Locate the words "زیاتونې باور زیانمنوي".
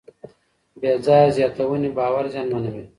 1.37-2.83